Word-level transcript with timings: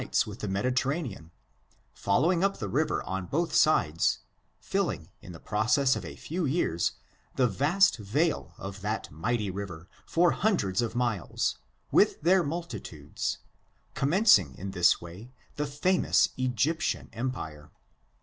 S^ 0.01 0.25
with 0.25 0.39
the 0.39 0.47
Mediterranean, 0.47 1.29
following 1.93 2.43
up 2.43 2.57
the 2.57 2.67
river 2.67 3.03
on 3.03 3.27
both 3.27 3.53
sides, 3.53 4.21
filling, 4.59 5.09
in 5.21 5.31
the 5.31 5.39
process 5.39 5.95
of 5.95 6.03
a 6.03 6.15
few 6.15 6.43
years, 6.43 6.93
the 7.35 7.47
vast 7.47 7.97
vale 7.97 8.55
of 8.57 8.81
that 8.81 9.11
mighty 9.11 9.51
river, 9.51 9.87
for 10.07 10.31
hundreds 10.31 10.81
of 10.81 10.95
miles, 10.95 11.59
with 11.91 12.19
their 12.21 12.41
multitudes, 12.43 13.37
commencing 13.93 14.55
in 14.55 14.71
this 14.71 15.01
way 15.01 15.31
the 15.55 15.67
famous 15.67 16.27
Bg3^tian 16.35 17.09
empire. 17.13 17.69